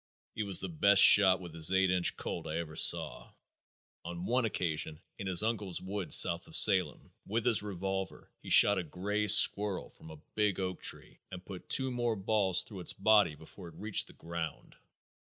[0.33, 3.33] He was the best shot with his eight inch Colt I ever saw.
[4.03, 8.79] On one occasion, in his uncle's woods south of Salem, with his revolver, he shot
[8.79, 12.93] a grey squirrel from a big oak tree and put two more balls through its
[12.93, 14.75] body before it reached the ground.